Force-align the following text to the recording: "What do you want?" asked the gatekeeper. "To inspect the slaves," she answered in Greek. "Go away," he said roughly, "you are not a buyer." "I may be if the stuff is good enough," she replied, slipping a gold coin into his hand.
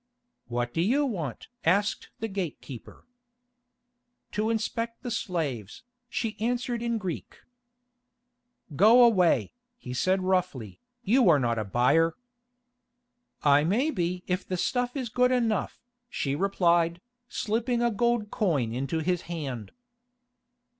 "What 0.47 0.73
do 0.73 0.81
you 0.81 1.05
want?" 1.05 1.47
asked 1.63 2.09
the 2.21 2.27
gatekeeper. 2.27 3.05
"To 4.31 4.49
inspect 4.49 5.03
the 5.03 5.11
slaves," 5.11 5.83
she 6.09 6.35
answered 6.39 6.81
in 6.81 6.97
Greek. 6.97 7.37
"Go 8.75 9.03
away," 9.03 9.53
he 9.77 9.93
said 9.93 10.23
roughly, 10.23 10.79
"you 11.03 11.29
are 11.29 11.37
not 11.37 11.59
a 11.59 11.63
buyer." 11.63 12.15
"I 13.43 13.63
may 13.63 13.91
be 13.91 14.23
if 14.25 14.43
the 14.43 14.57
stuff 14.57 14.95
is 14.95 15.07
good 15.07 15.31
enough," 15.31 15.79
she 16.09 16.33
replied, 16.33 16.99
slipping 17.29 17.83
a 17.83 17.91
gold 17.91 18.31
coin 18.31 18.73
into 18.73 19.01
his 19.01 19.21
hand. 19.29 19.71